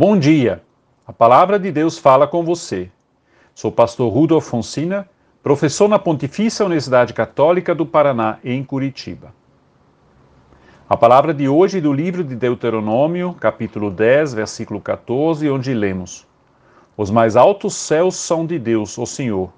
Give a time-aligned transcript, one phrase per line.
[0.00, 0.62] Bom dia!
[1.04, 2.88] A palavra de Deus fala com você.
[3.52, 5.10] Sou pastor Rudolf Fonsina,
[5.42, 9.34] professor na Pontifícia Universidade Católica do Paraná, em Curitiba.
[10.88, 16.24] A palavra de hoje é do livro de Deuteronômio, capítulo 10, versículo 14, onde lemos:
[16.96, 19.52] Os mais altos céus são de Deus, o Senhor.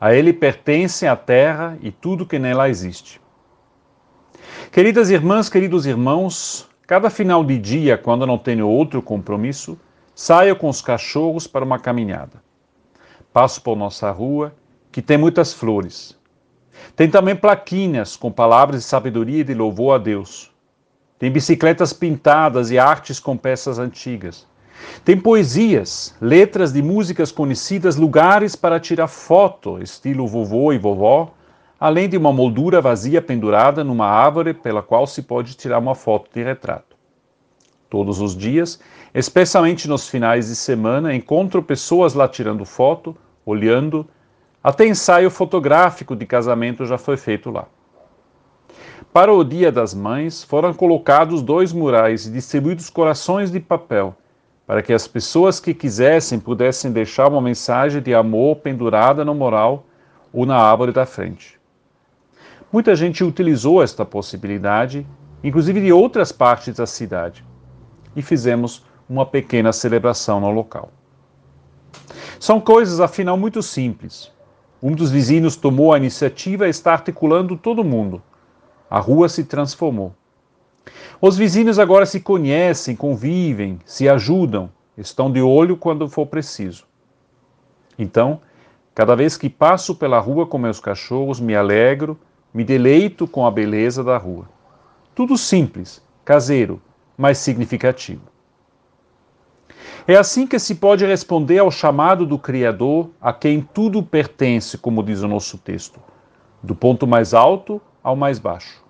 [0.00, 3.20] A Ele pertencem a terra e tudo que nela existe.
[4.70, 9.78] Queridas irmãs, queridos irmãos, Cada final de dia, quando não tenho outro compromisso,
[10.12, 12.42] saio com os cachorros para uma caminhada.
[13.32, 14.52] Passo por nossa rua,
[14.90, 16.18] que tem muitas flores.
[16.96, 20.50] Tem também plaquinhas com palavras de sabedoria e de louvor a Deus.
[21.16, 24.44] Tem bicicletas pintadas e artes com peças antigas.
[25.04, 31.32] Tem poesias, letras de músicas conhecidas, lugares para tirar foto, estilo vovô e vovó,
[31.80, 36.28] além de uma moldura vazia pendurada numa árvore pela qual se pode tirar uma foto
[36.30, 36.94] de retrato.
[37.88, 38.78] Todos os dias,
[39.14, 44.06] especialmente nos finais de semana, encontro pessoas lá tirando foto, olhando,
[44.62, 47.66] até ensaio fotográfico de casamento já foi feito lá.
[49.10, 54.14] Para o Dia das Mães, foram colocados dois murais e distribuídos corações de papel,
[54.66, 59.84] para que as pessoas que quisessem pudessem deixar uma mensagem de amor pendurada no mural
[60.32, 61.59] ou na árvore da frente.
[62.72, 65.04] Muita gente utilizou esta possibilidade,
[65.42, 67.44] inclusive de outras partes da cidade,
[68.14, 70.92] e fizemos uma pequena celebração no local.
[72.38, 74.30] São coisas, afinal, muito simples.
[74.80, 78.22] Um dos vizinhos tomou a iniciativa e está articulando todo mundo.
[78.88, 80.14] A rua se transformou.
[81.20, 86.86] Os vizinhos agora se conhecem, convivem, se ajudam, estão de olho quando for preciso.
[87.98, 88.40] Então,
[88.94, 92.16] cada vez que passo pela rua com meus cachorros, me alegro
[92.52, 94.48] me deleito com a beleza da rua.
[95.14, 96.80] Tudo simples, caseiro,
[97.16, 98.22] mas significativo.
[100.06, 105.02] É assim que se pode responder ao chamado do Criador, a quem tudo pertence, como
[105.02, 106.00] diz o nosso texto,
[106.62, 108.82] do ponto mais alto ao mais baixo.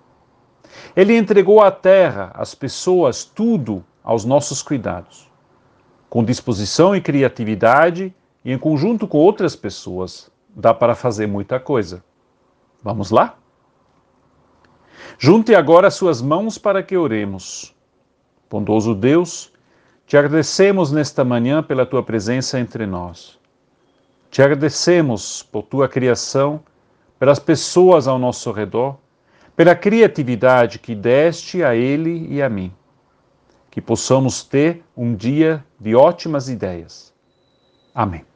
[0.95, 5.29] Ele entregou à terra, às pessoas, tudo aos nossos cuidados.
[6.09, 8.13] Com disposição e criatividade,
[8.43, 12.03] e em conjunto com outras pessoas, dá para fazer muita coisa.
[12.83, 13.37] Vamos lá?
[15.17, 17.75] Junte agora suas mãos para que oremos.
[18.49, 19.51] Bondoso Deus,
[20.05, 23.39] te agradecemos nesta manhã pela tua presença entre nós.
[24.29, 26.61] Te agradecemos por tua criação,
[27.19, 28.97] pelas pessoas ao nosso redor,
[29.55, 32.73] pela criatividade que deste a ele e a mim.
[33.69, 37.13] Que possamos ter um dia de ótimas ideias.
[37.93, 38.30] Amém.